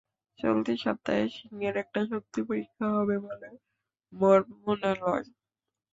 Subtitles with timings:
[0.39, 3.49] চলতি সপ্তাহে সিংহের একটা শক্তি পরীক্ষা হবে বলে
[4.13, 5.25] মোর মনে লয়।